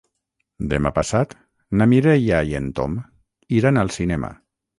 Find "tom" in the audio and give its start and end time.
2.81-2.97